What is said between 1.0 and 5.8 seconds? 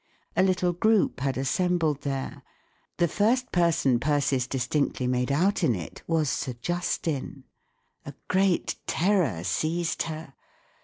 had assembled there The first person Persis distinctly made out in